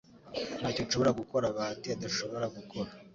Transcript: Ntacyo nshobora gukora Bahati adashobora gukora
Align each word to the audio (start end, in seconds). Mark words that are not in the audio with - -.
Ntacyo 0.59 0.81
nshobora 0.85 1.17
gukora 1.19 1.45
Bahati 1.55 1.87
adashobora 1.91 2.45
gukora 2.57 2.89